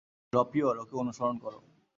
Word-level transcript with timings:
ড্রপিয়র, 0.33 0.75
ওকে 0.77 0.95
অনুসরণ 0.95 1.35
করো। 1.37 1.59